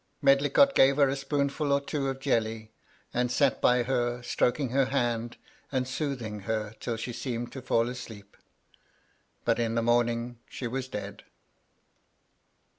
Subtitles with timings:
[0.19, 2.71] Medlicott gave her a spoonftd or two of jelly,
[3.13, 5.37] and sat by her, stroking her hand,
[5.71, 8.35] and soothing her till she seemed to fall asleep..
[9.45, 11.21] But in the morning she was dead."